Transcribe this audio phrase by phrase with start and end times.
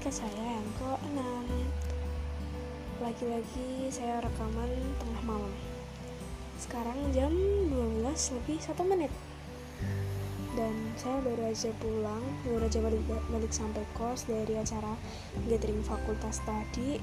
[0.00, 1.20] podcast saya yang ke-6
[3.04, 5.52] Lagi-lagi saya rekaman tengah malam.
[6.56, 7.28] Sekarang jam
[7.68, 9.12] 12 lebih 1 menit.
[10.56, 14.96] Dan saya baru aja pulang Baru aja balik, balik sampai kos dari acara
[15.44, 16.96] gathering fakultas tadi.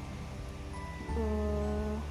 [1.13, 2.01] Uh,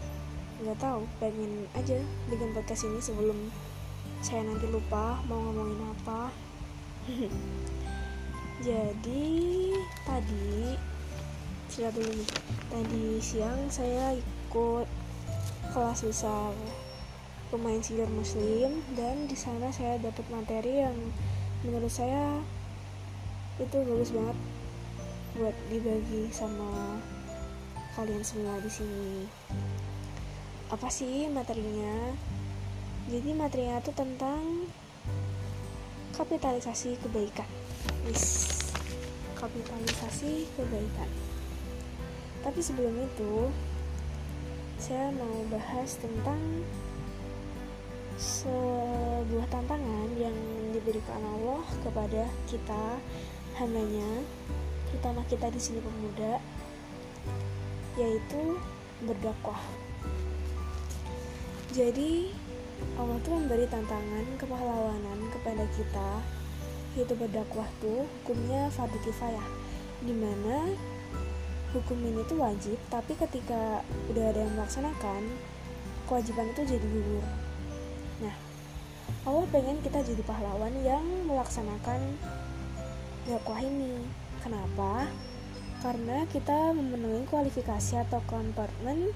[0.70, 1.98] Gak tahu, pengen aja
[2.30, 3.50] bikin podcast ini sebelum
[4.22, 6.30] saya nanti lupa mau ngomongin apa
[8.64, 9.24] jadi
[10.06, 10.76] tadi
[11.76, 12.30] dulu nih
[12.72, 14.88] tadi siang saya ikut
[15.76, 16.56] kelas besar
[17.52, 20.96] pemain sigar muslim dan di sana saya dapat materi yang
[21.68, 22.40] menurut saya
[23.60, 24.38] itu bagus banget
[25.36, 26.96] buat dibagi sama
[27.96, 29.24] kalian semua di sini.
[30.72, 32.12] Apa sih materinya?
[33.08, 34.68] Jadi materinya itu tentang
[36.16, 37.44] kapitalisasi kebaikan.
[38.08, 38.48] Wis,
[39.36, 41.10] kapitalisasi kebaikan.
[42.40, 43.52] Tapi sebelum itu
[44.80, 46.40] saya mau bahas tentang
[48.16, 50.36] sebuah tantangan yang
[50.72, 52.96] diberikan Allah kepada kita
[53.60, 54.24] hambanya
[54.88, 56.40] terutama kita di sini pemuda
[58.00, 58.56] yaitu
[59.04, 59.60] berdakwah.
[61.76, 62.32] Jadi
[63.16, 66.20] Allah tuh memberi tantangan kepahlawanan kepada kita.
[67.00, 69.48] Yaitu berdakwah tuh hukumnya fardu kifayah
[70.04, 70.68] di mana
[71.72, 73.80] hukum ini tuh wajib tapi ketika
[74.12, 75.32] udah ada yang melaksanakan
[76.04, 77.24] kewajiban itu jadi gugur.
[78.20, 78.36] Nah
[79.24, 82.20] Allah pengen kita jadi pahlawan yang melaksanakan
[83.24, 84.04] dakwah ini.
[84.44, 85.08] Kenapa?
[85.80, 89.08] Karena kita memenuhi kualifikasi atau kompartmen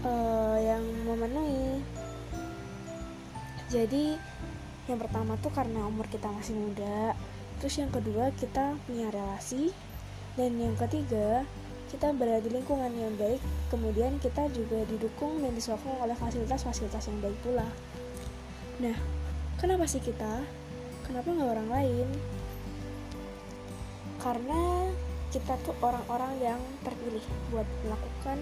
[0.00, 1.84] uh, yang memenuhi
[3.66, 4.18] jadi
[4.86, 7.18] yang pertama tuh karena umur kita masih muda
[7.58, 9.74] terus yang kedua kita punya relasi
[10.38, 11.42] dan yang ketiga
[11.86, 13.38] kita berada di lingkungan yang baik
[13.70, 17.66] kemudian kita juga didukung dan disokong oleh fasilitas-fasilitas yang baik pula.
[18.82, 18.96] Nah
[19.62, 20.42] kenapa sih kita?
[21.06, 22.08] Kenapa nggak orang lain?
[24.18, 24.90] Karena
[25.30, 27.22] kita tuh orang-orang yang terpilih
[27.54, 28.38] buat melakukan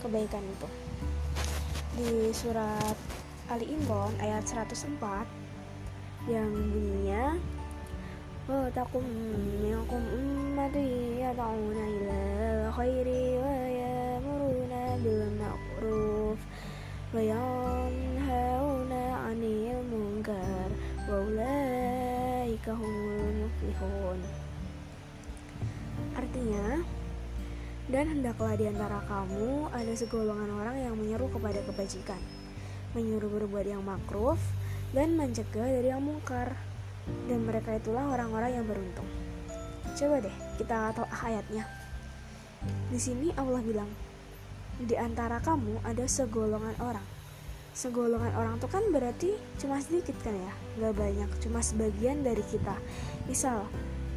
[0.00, 0.68] kebaikan itu.
[2.00, 2.96] Di surat
[3.50, 4.94] Ali Imran ayat 104
[6.30, 7.34] yang bunyinya
[11.82, 12.22] ila
[12.78, 16.38] khairi wa yamuruna bil ma'ruf
[17.10, 20.70] wa yanhauna 'anil munkar
[21.10, 24.18] wa ulaika humul muflihun.
[26.14, 26.86] Artinya
[27.90, 32.22] dan hendaklah di antara kamu ada segolongan orang yang menyeru kepada kebajikan,
[32.96, 34.38] menyuruh berbuat yang makruf,
[34.90, 36.54] dan mencegah dari yang mungkar.
[37.26, 39.08] Dan mereka itulah orang-orang yang beruntung.
[39.98, 41.66] Coba deh kita tahu ayatnya.
[42.92, 43.90] Di sini Allah bilang,
[44.80, 47.06] di antara kamu ada segolongan orang.
[47.70, 49.30] Segolongan orang itu kan berarti
[49.62, 52.76] cuma sedikit kan ya, nggak banyak, cuma sebagian dari kita.
[53.30, 53.64] Misal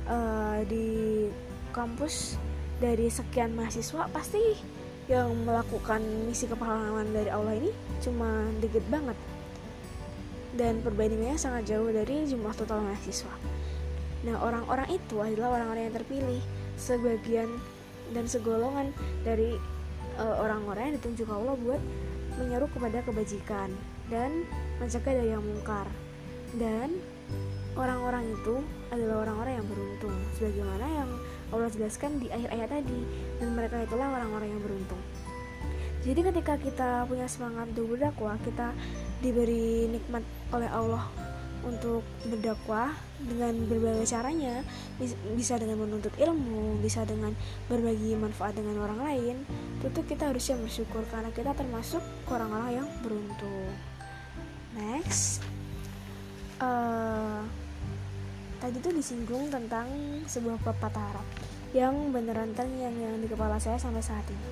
[0.09, 1.29] uh, di
[1.71, 2.35] kampus
[2.81, 4.41] dari sekian mahasiswa pasti
[5.11, 9.17] yang melakukan misi kepahlawanan dari Allah ini cuma dikit banget
[10.53, 13.33] dan perbandingannya sangat jauh dari jumlah total mahasiswa.
[14.23, 16.41] Nah, orang-orang itu adalah orang-orang yang terpilih,
[16.77, 17.49] sebagian
[18.13, 18.93] dan segolongan
[19.25, 19.57] dari
[20.21, 21.81] uh, orang-orang yang ditunjuk Allah buat
[22.37, 23.69] menyeru kepada kebajikan
[24.07, 24.45] dan
[24.77, 25.89] mencegah dari yang mungkar.
[26.53, 27.01] Dan
[27.73, 28.61] orang-orang itu
[28.93, 31.09] adalah orang-orang yang beruntung, sebagaimana yang
[31.51, 32.99] Allah jelaskan di akhir ayat tadi
[33.41, 35.01] dan mereka itulah orang-orang yang beruntung.
[36.03, 38.75] Jadi ketika kita punya semangat untuk berdakwah kita
[39.23, 41.07] diberi nikmat oleh Allah
[41.63, 42.91] untuk berdakwah
[43.23, 44.67] dengan berbagai caranya
[45.31, 47.31] bisa dengan menuntut ilmu bisa dengan
[47.71, 49.35] berbagi manfaat dengan orang lain
[49.79, 53.71] tentu kita harusnya bersyukur karena kita termasuk orang-orang yang beruntung.
[54.75, 55.39] Next
[56.59, 57.47] uh,
[58.63, 59.91] tadi tuh disinggung tentang
[60.23, 61.27] sebuah pepatah Arab
[61.75, 64.47] yang beneran terngiang yang di kepala saya sampai saat ini.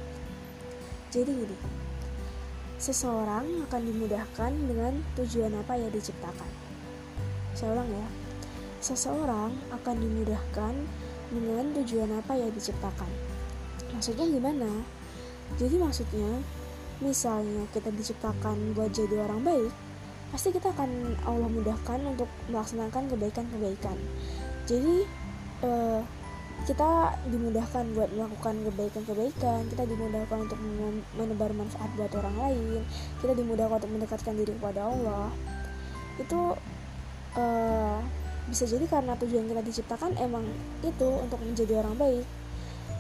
[1.16, 1.58] Jadi gini,
[2.76, 6.52] seseorang akan dimudahkan dengan tujuan apa yang diciptakan.
[7.56, 8.08] Saya ulang ya,
[8.84, 10.74] seseorang akan dimudahkan
[11.32, 13.12] dengan tujuan apa yang diciptakan.
[13.96, 14.84] Maksudnya gimana?
[15.56, 16.44] Jadi maksudnya,
[17.00, 19.72] misalnya kita diciptakan buat jadi orang baik,
[20.32, 23.98] pasti kita akan Allah mudahkan untuk melaksanakan kebaikan-kebaikan.
[24.66, 25.04] Jadi
[25.68, 26.02] uh,
[26.64, 30.60] kita dimudahkan buat melakukan kebaikan-kebaikan, kita dimudahkan untuk
[31.18, 32.82] menebar manfaat buat orang lain,
[33.20, 35.28] kita dimudahkan untuk mendekatkan diri kepada Allah.
[36.22, 36.56] Itu
[37.36, 38.00] uh,
[38.50, 40.44] bisa jadi karena tujuan kita diciptakan emang
[40.82, 42.26] itu untuk menjadi orang baik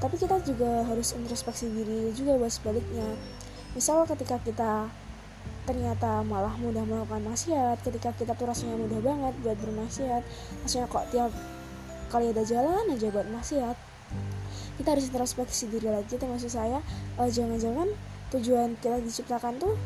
[0.02, 3.06] tapi kita juga harus introspeksi diri juga buat sebaliknya
[3.78, 4.90] misal ketika kita
[5.66, 7.82] ternyata malah mudah melakukan maksiat.
[7.86, 10.24] Ketika kita tuh rasanya mudah banget buat bermaksiat
[10.66, 11.32] rasanya kok tiap
[12.12, 13.76] kali ada jalan aja buat maksiat.
[14.82, 16.82] Kita harus introspeksi diri lagi termasuk saya.
[17.16, 17.88] Uh, jangan-jangan
[18.34, 19.78] tujuan kita diciptakan tuh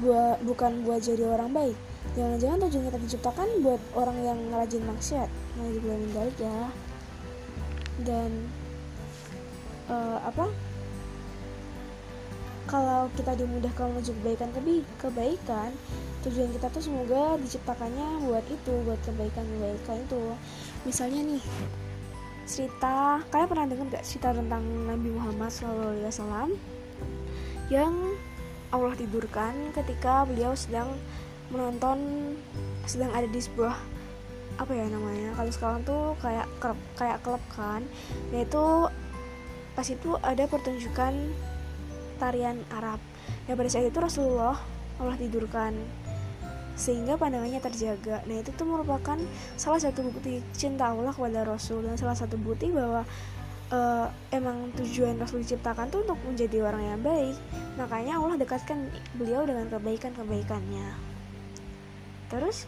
[0.00, 1.76] buat bukan buat jadi orang baik.
[2.16, 5.28] Jangan-jangan tujuan kita diciptakan buat orang yang rajin maksiat.
[5.28, 6.58] Nah juga balik ya.
[8.00, 8.48] Dan
[9.92, 10.48] uh, apa
[12.70, 15.74] kalau kita dimudahkan menuju kebaikan kebi kebaikan
[16.22, 20.24] tujuan kita tuh semoga diciptakannya buat itu buat kebaikan kebaikan itu.
[20.86, 21.42] Misalnya nih
[22.46, 26.50] cerita kalian pernah dengar gak cerita tentang Nabi Muhammad SAW
[27.70, 27.94] yang
[28.70, 30.94] Allah tidurkan ketika beliau sedang
[31.50, 31.98] menonton
[32.86, 33.74] sedang ada di sebuah
[34.58, 37.82] apa ya namanya kalau sekarang tuh kayak klub kayak klub kan.
[38.30, 38.92] Yaitu
[39.72, 41.14] pas itu ada pertunjukan
[42.20, 43.00] tarian Arab.
[43.48, 44.60] Dan pada saat itu Rasulullah
[45.00, 45.72] Allah tidurkan
[46.76, 48.24] sehingga pandangannya terjaga.
[48.24, 49.16] Nah itu tuh merupakan
[49.56, 53.04] salah satu bukti cinta Allah kepada Rasul dan salah satu bukti bahwa
[53.68, 57.36] uh, emang tujuan Rasul diciptakan tuh untuk menjadi orang yang baik.
[57.76, 60.88] Makanya Allah dekatkan beliau dengan kebaikan-kebaikannya.
[62.32, 62.64] Terus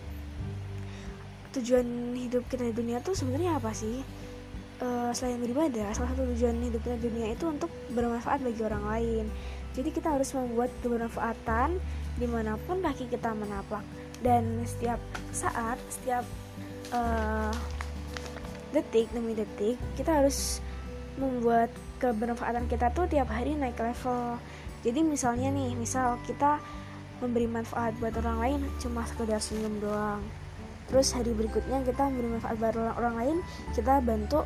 [1.53, 4.01] tujuan hidup kita di dunia tuh sebenarnya apa sih
[4.83, 9.25] uh, selain beribadah salah satu tujuan hidup kita dunia itu untuk bermanfaat bagi orang lain.
[9.73, 11.81] Jadi kita harus membuat kebermanfaatan
[12.21, 13.81] di mana pun kaki kita menapak.
[14.21, 14.99] Dan setiap
[15.33, 16.27] saat setiap
[16.93, 17.55] uh,
[18.75, 20.61] detik demi detik kita harus
[21.17, 21.69] membuat
[22.01, 24.37] kebermanfaatan kita tuh tiap hari naik level.
[24.83, 26.59] Jadi misalnya nih misal kita
[27.23, 30.23] memberi manfaat buat orang lain cuma sekedar senyum doang.
[30.91, 33.37] Terus hari berikutnya kita memberi manfaat buat orang lain
[33.79, 34.43] kita bantu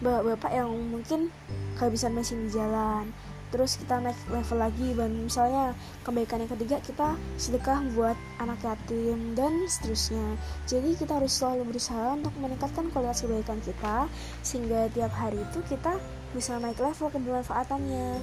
[0.00, 1.32] bapak-bapak yang mungkin
[1.80, 3.12] kehabisan mesin di jalan.
[3.54, 5.72] Terus kita naik level lagi dan misalnya
[6.02, 7.08] kebaikan yang ketiga kita
[7.38, 10.34] sedekah buat anak yatim dan seterusnya.
[10.66, 14.10] Jadi kita harus selalu berusaha untuk meningkatkan kualitas kebaikan kita
[14.42, 15.94] sehingga tiap hari itu kita
[16.34, 18.18] bisa naik level kebermanfaatannya.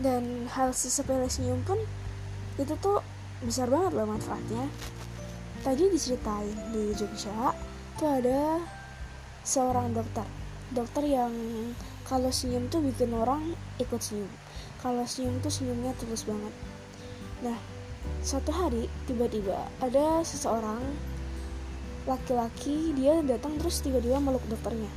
[0.00, 1.76] Dan hal sesepele senyum pun
[2.56, 3.04] itu tuh
[3.44, 4.64] besar banget loh manfaatnya.
[5.62, 7.54] Tadi diceritain di Jogja
[8.00, 8.56] tuh ada
[9.42, 10.26] seorang dokter.
[10.72, 11.34] Dokter yang
[12.08, 14.30] kalau senyum tuh bikin orang ikut senyum.
[14.82, 16.54] Kalau senyum tuh senyumnya tulus banget.
[17.42, 17.58] Nah
[18.22, 20.82] suatu hari tiba-tiba ada seseorang
[22.02, 24.90] laki-laki dia datang terus tiba-tiba meluk dokternya.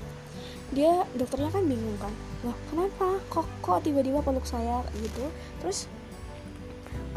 [0.74, 2.14] Dia dokternya kan bingung kan
[2.46, 3.22] wah kenapa?
[3.30, 4.82] Kok kok tiba-tiba peluk saya?
[5.02, 5.26] gitu.
[5.62, 5.90] Terus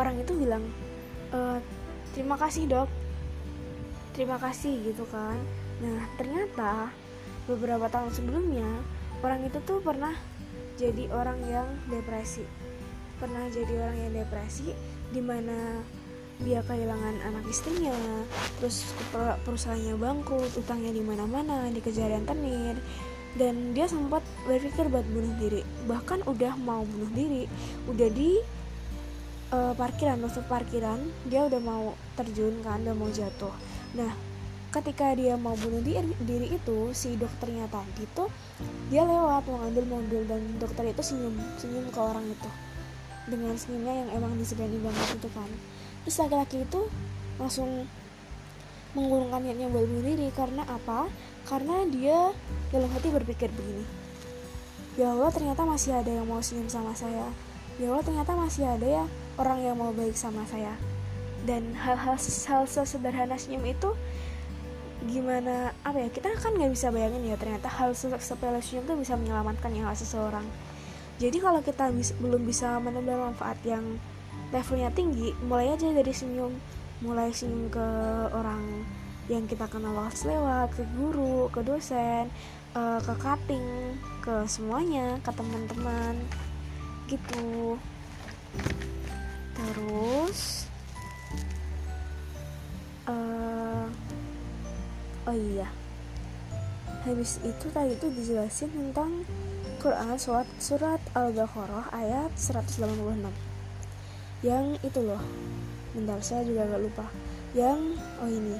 [0.00, 0.64] orang itu bilang
[1.32, 1.60] e,
[2.16, 2.88] terima kasih dok.
[4.16, 5.36] Terima kasih gitu kan.
[5.84, 6.92] Nah ternyata
[7.48, 8.68] beberapa tahun sebelumnya
[9.24, 10.12] orang itu tuh pernah
[10.78, 12.44] jadi orang yang depresi.
[13.18, 14.70] Pernah jadi orang yang depresi
[15.10, 15.82] di mana
[16.38, 17.98] dia kehilangan anak istrinya
[18.62, 18.86] terus
[19.42, 22.78] perusahaannya bangkrut utangnya di mana-mana dikejar rentenir
[23.34, 25.66] dan dia sempat berpikir buat bunuh diri.
[25.90, 27.50] Bahkan udah mau bunuh diri
[27.90, 28.38] udah di
[29.50, 33.54] uh, parkiran masuk parkiran dia udah mau terjun kan udah mau jatuh.
[33.98, 34.27] Nah
[34.68, 38.28] ketika dia mau bunuh diri, diri itu si dokternya tadi tuh
[38.92, 42.50] dia lewat mau ngambil mobil dan dokter itu senyum senyum ke orang itu.
[43.28, 45.48] Dengan senyumnya yang emang disegani banget itu kan.
[46.04, 46.80] Terus laki-laki itu
[47.40, 47.88] langsung
[48.96, 50.28] mengurungkan niatnya buat bunuh diri.
[50.32, 51.08] Karena apa?
[51.48, 52.32] Karena dia
[52.72, 53.84] dalam hati berpikir begini.
[54.96, 57.28] Ya Allah ternyata masih ada yang mau senyum sama saya.
[57.76, 59.04] Ya Allah ternyata masih ada ya
[59.38, 60.76] orang yang mau baik sama saya.
[61.44, 63.92] Dan hal-hal hal sesederhana senyum itu
[65.06, 69.14] gimana apa ya kita kan nggak bisa bayangin ya ternyata hal sepele senyum itu bisa
[69.14, 70.42] menyelamatkan nyawa seseorang.
[71.18, 73.82] Jadi kalau kita bis, belum bisa menemukan manfaat yang
[74.54, 76.54] levelnya tinggi mulai aja dari senyum.
[77.02, 77.86] Mulai senyum ke
[78.34, 78.86] orang
[79.30, 82.32] yang kita kenal lewat lewat ke guru ke dosen
[82.72, 86.14] uh, ke cutting ke semuanya ke teman-teman.
[87.10, 87.78] Gitu.
[89.58, 90.70] Terus
[93.10, 93.86] uh,
[95.28, 95.68] oh iya.
[97.04, 99.28] Habis itu tadi itu dijelasin tentang
[99.78, 103.48] Quran surat, surat Al-Baqarah ayat 186
[104.38, 105.18] yang itu loh.
[105.90, 107.06] Bentar saya juga gak lupa.
[107.58, 108.56] Yang oh ini.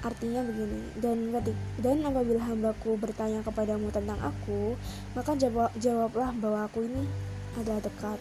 [0.00, 0.80] Artinya begini.
[0.96, 4.76] Dan ketik dan apabila hambaku bertanya kepadamu tentang aku
[5.12, 7.04] maka jawab, jawablah bahwa aku ini
[7.60, 8.16] adalah dekat.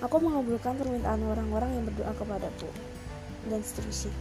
[0.00, 2.70] Aku mengabulkan permintaan orang-orang yang berdoa kepadaku.
[3.50, 4.14] Dan seterusnya.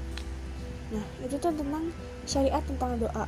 [0.89, 1.93] Nah, itu tuh tentang
[2.29, 3.25] syariat tentang doa.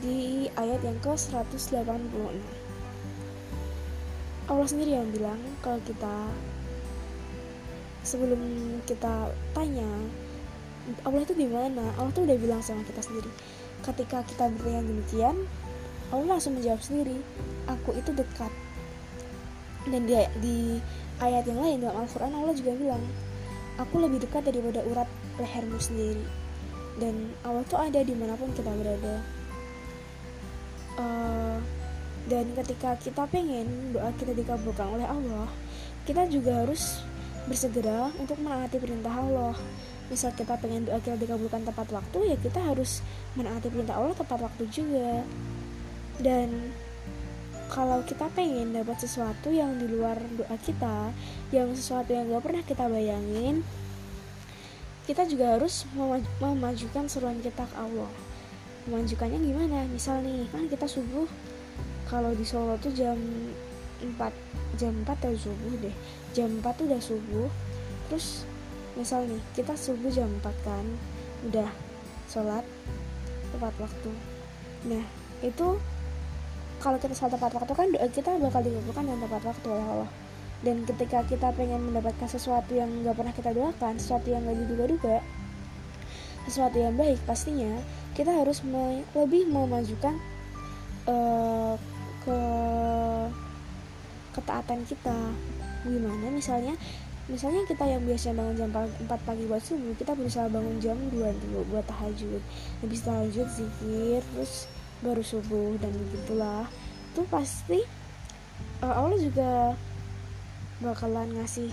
[0.00, 2.08] Di ayat yang ke-186.
[4.48, 6.26] Allah sendiri yang bilang kalau kita
[8.02, 8.40] sebelum
[8.88, 9.86] kita tanya
[11.06, 11.94] Allah itu di mana?
[11.94, 13.30] Allah tuh udah bilang sama kita sendiri.
[13.86, 15.36] Ketika kita bertanya demikian
[16.10, 17.22] Allah langsung menjawab sendiri
[17.70, 18.50] aku itu dekat.
[19.86, 20.58] Dan di, di
[21.22, 23.02] ayat yang lain dalam Al-Quran Allah juga bilang
[23.78, 25.06] aku lebih dekat daripada urat
[25.38, 26.41] lehermu sendiri
[27.00, 29.24] dan Allah tuh ada di mana pun kita berada.
[30.92, 31.56] Uh,
[32.28, 35.48] dan ketika kita pengen doa kita dikabulkan oleh Allah
[36.04, 37.00] kita juga harus
[37.46, 39.54] bersegera untuk menaati perintah Allah.
[40.10, 43.00] Misal kita pengen doa kita dikabulkan tepat waktu ya kita harus
[43.38, 45.22] menaati perintah Allah tepat waktu juga.
[46.20, 46.74] Dan
[47.72, 51.08] kalau kita pengen dapat sesuatu yang di luar doa kita
[51.54, 53.64] yang sesuatu yang gak pernah kita bayangin
[55.02, 55.82] kita juga harus
[56.38, 58.10] memajukan seruan kita ke Allah.
[58.86, 59.86] Memajukannya gimana?
[59.90, 61.26] Misal nih kan kita subuh
[62.06, 63.18] kalau di Solo tuh jam
[63.98, 65.94] 4 jam 4 atau subuh deh.
[66.34, 67.48] Jam 4 tuh udah subuh
[68.10, 68.46] terus
[68.94, 70.86] misal nih kita subuh jam 4 kan
[71.50, 71.70] udah
[72.30, 72.62] sholat
[73.50, 74.10] tepat waktu.
[74.86, 75.04] Nah
[75.42, 75.66] itu
[76.78, 80.10] kalau kita sholat tepat waktu kan doa kita bakal dikabulkan dengan tepat waktu oleh Allah
[80.62, 85.18] dan ketika kita pengen mendapatkan sesuatu yang nggak pernah kita doakan sesuatu yang gak diduga-duga
[86.46, 87.78] sesuatu yang baik pastinya
[88.12, 90.18] kita harus me lebih memajukan
[91.06, 91.74] uh,
[92.22, 92.38] ke
[94.32, 95.18] ketaatan kita.
[95.82, 96.30] Gimana?
[96.30, 96.74] Misalnya
[97.30, 101.14] misalnya kita yang biasanya bangun jam 4 pagi buat subuh kita berusaha bangun jam 2
[101.48, 102.42] dulu buat tahajud.
[102.84, 104.66] Habis tahajud zikir terus
[105.00, 106.66] baru subuh dan begitulah.
[107.14, 107.80] Itu pasti
[108.84, 109.74] uh, Allah juga
[110.82, 111.70] bakalan ngasih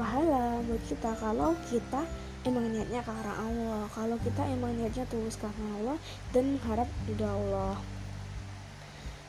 [0.00, 2.08] pahala buat kita kalau kita
[2.48, 5.98] emang niatnya ke arah Allah kalau kita emang niatnya tulus karena Allah
[6.32, 7.76] dan mengharap ridha Allah.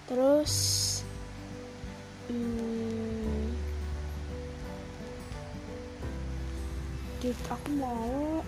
[0.08, 0.54] Terus
[2.32, 3.52] hmm,
[7.28, 8.40] aku mau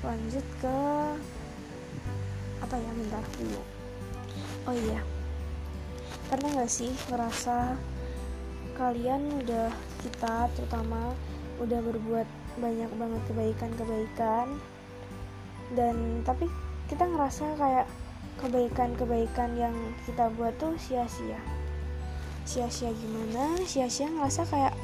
[0.00, 0.78] lanjut ke
[2.64, 3.60] apa ya bentar dulu.
[4.64, 5.04] Oh iya
[6.26, 7.78] pernah gak sih ngerasa
[8.76, 9.72] kalian udah
[10.04, 11.16] kita terutama
[11.58, 12.28] udah berbuat
[12.60, 14.46] banyak banget kebaikan-kebaikan.
[15.74, 16.46] Dan tapi
[16.86, 17.86] kita ngerasa kayak
[18.38, 21.40] kebaikan-kebaikan yang kita buat tuh sia-sia.
[22.46, 23.58] Sia-sia gimana?
[23.64, 24.74] Sia-sia ngerasa kayak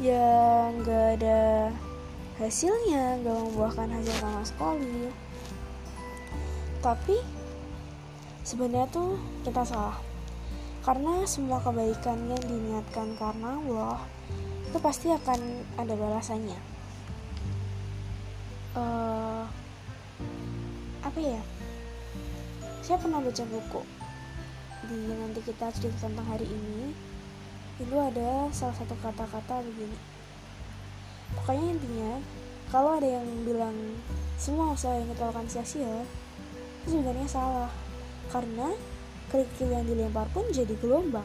[0.00, 1.68] ya nggak ada
[2.40, 5.10] hasilnya nggak membuahkan hasil sama sekali.
[6.84, 7.16] Tapi
[8.42, 10.11] sebenarnya tuh kita salah
[10.82, 14.02] karena semua kebaikan yang diniatkan karena Allah
[14.66, 15.40] itu pasti akan
[15.78, 16.58] ada balasannya.
[18.74, 19.46] Uh,
[21.06, 21.42] apa ya?
[22.82, 23.82] Saya pernah baca buku
[24.90, 26.90] di nanti kita cerita tentang hari ini.
[27.78, 29.98] Itu ada salah satu kata-kata begini.
[31.38, 32.12] Pokoknya intinya
[32.74, 33.76] kalau ada yang bilang
[34.34, 36.02] semua usaha yang kita lakukan sia-sia
[36.82, 37.70] itu sebenarnya salah.
[38.32, 38.74] Karena
[39.32, 41.24] kerikil yang dilempar pun jadi gelombang.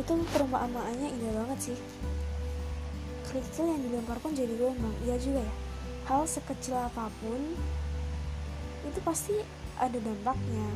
[0.00, 1.78] Itu perumpamaannya indah banget sih.
[3.28, 5.54] Kerikil yang dilempar pun jadi gelombang iya juga ya.
[6.08, 7.40] Hal sekecil apa pun
[8.88, 9.36] itu pasti
[9.76, 10.66] ada dampaknya.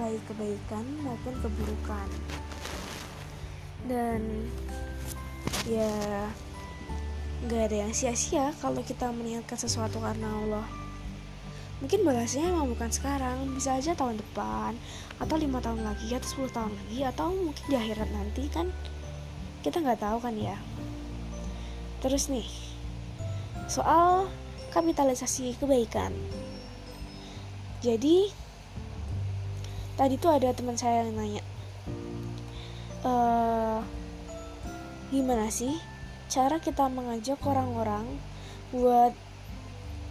[0.00, 2.08] Baik kebaikan maupun keburukan.
[3.84, 4.48] Dan
[5.68, 5.92] ya
[7.44, 10.79] gak ada yang sia-sia kalau kita meniatkan sesuatu karena Allah
[11.80, 14.76] mungkin balasnya emang bukan sekarang bisa aja tahun depan
[15.16, 18.68] atau lima tahun lagi atau 10 tahun lagi atau mungkin di akhirat nanti kan?
[19.64, 20.56] Kita nggak tahu kan ya.
[22.04, 22.48] Terus nih
[23.68, 24.28] soal
[24.72, 26.12] kapitalisasi kebaikan.
[27.80, 28.28] Jadi
[30.00, 31.44] tadi tuh ada teman saya yang nanya
[33.04, 33.12] e,
[35.12, 35.76] gimana sih
[36.32, 38.08] cara kita mengajak orang-orang
[38.72, 39.12] buat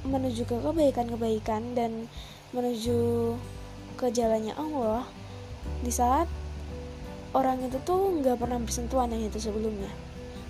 [0.07, 2.07] menuju ke kebaikan-kebaikan dan
[2.55, 3.35] menuju
[3.99, 5.03] ke jalannya Allah
[5.83, 6.25] di saat
[7.35, 9.91] orang itu tuh nggak pernah bersentuhan yang itu sebelumnya.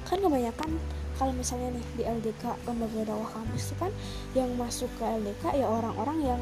[0.07, 0.79] Kan kebanyakan
[1.19, 3.91] kalau misalnya nih di LDK lembaga dakwah kampus itu kan
[4.31, 6.41] yang masuk ke LDK ya orang-orang yang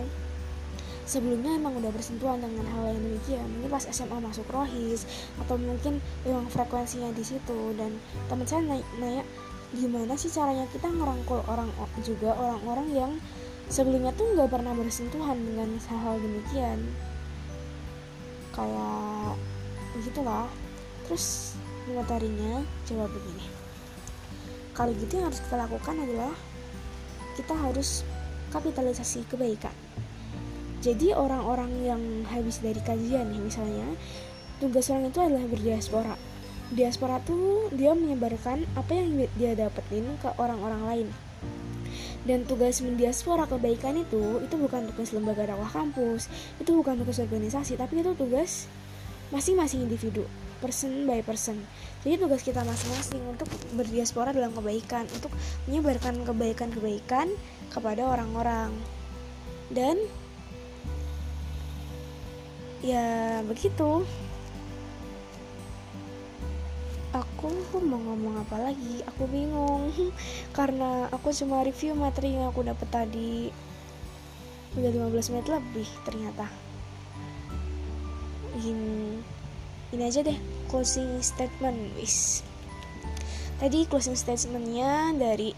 [1.07, 3.47] sebelumnya emang udah bersentuhan dengan hal yang demikian.
[3.57, 5.07] Mungkin pas SMA masuk rohis
[5.41, 7.97] atau mungkin memang frekuensinya di situ dan
[8.29, 9.23] teman saya nanya, nanya
[9.75, 11.67] gimana sih caranya kita ngerangkul orang
[11.99, 13.11] juga orang-orang yang
[13.67, 16.79] sebelumnya tuh nggak pernah bersentuhan dengan hal-hal demikian.
[18.55, 19.35] Kayak
[19.97, 20.47] begitulah.
[21.07, 21.55] Terus
[21.87, 23.47] materinya jawab begini.
[24.75, 26.33] Kalau gitu yang harus kita lakukan adalah
[27.35, 28.03] kita harus
[28.51, 29.73] kapitalisasi kebaikan.
[30.79, 33.87] Jadi orang-orang yang habis dari kajian misalnya
[34.61, 36.15] tugas orang itu adalah berdiaspora
[36.73, 41.07] diaspora tuh dia menyebarkan apa yang dia dapetin ke orang-orang lain.
[42.27, 46.27] Dan tugas mendiaspora kebaikan itu itu bukan tugas lembaga dakwah kampus
[46.59, 48.67] itu bukan tugas organisasi tapi itu tugas
[49.31, 50.27] masing-masing individu
[50.59, 51.61] person by person.
[52.01, 53.47] Jadi tugas kita masing-masing untuk
[53.77, 55.31] berdiaspora dalam kebaikan untuk
[55.69, 57.29] menyebarkan kebaikan-kebaikan
[57.71, 58.73] kepada orang-orang.
[59.69, 59.99] Dan
[62.81, 64.05] ya begitu
[67.23, 69.01] aku mau ngomong apa lagi?
[69.09, 69.89] Aku bingung.
[70.57, 73.53] Karena aku cuma review materi yang aku dapat tadi.
[74.77, 76.45] Udah 15 menit lebih ternyata.
[78.57, 79.21] Ini
[79.95, 81.97] ini aja deh closing statement.
[81.97, 82.43] Wis.
[83.57, 85.55] Tadi closing statementnya dari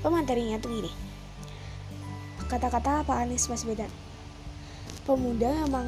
[0.00, 0.92] pematerinya tuh gini.
[2.46, 4.06] Kata-kata Pak Anies Baswedan
[5.06, 5.86] pemuda emang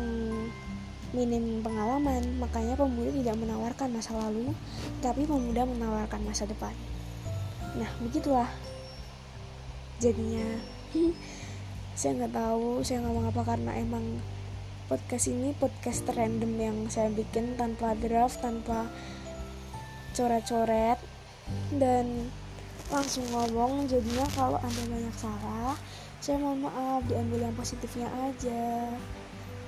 [1.17, 4.53] minim pengalaman, makanya pemuda tidak menawarkan masa lalu,
[5.01, 6.75] tapi pemuda menawarkan masa depan.
[7.77, 8.49] Nah, begitulah.
[9.99, 10.47] Jadinya,
[11.99, 14.23] saya nggak tahu saya ngomong apa karena emang
[14.89, 18.87] podcast ini podcast random yang saya bikin tanpa draft, tanpa
[20.17, 20.99] coret-coret
[21.77, 22.29] dan
[22.89, 25.77] langsung ngomong jadinya kalau ada banyak salah
[26.19, 28.91] saya mohon maaf diambil yang positifnya aja